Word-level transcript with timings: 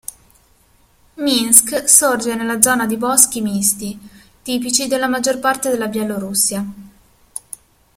Minsk 1.15 1.87
sorge 1.87 2.33
nella 2.33 2.59
zona 2.59 2.87
di 2.87 2.97
boschi 2.97 3.39
misti, 3.39 3.99
tipici 4.41 4.87
della 4.87 5.07
maggior 5.07 5.37
parte 5.39 5.69
della 5.69 5.85
Bielorussia. 5.89 6.65